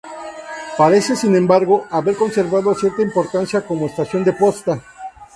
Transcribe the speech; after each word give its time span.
Parece, 0.79 1.15
sin 1.15 1.35
embargo, 1.35 1.85
haber 1.91 2.15
conservado 2.15 2.73
cierta 2.73 3.03
importancia 3.03 3.61
como 3.61 3.85
estación 3.85 4.23
de 4.23 4.33
posta. 4.33 4.83